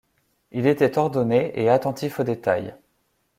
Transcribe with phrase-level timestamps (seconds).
[0.51, 2.73] Il était ordonné et attentif aux détails.